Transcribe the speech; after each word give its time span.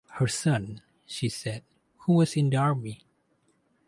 Her 0.13 0.27
son, 0.27 0.81
she 1.05 1.29
said, 1.29 1.61
who 1.99 2.13
was 2.13 2.35
in 2.35 2.49
the 2.49 2.57
army. 2.57 3.05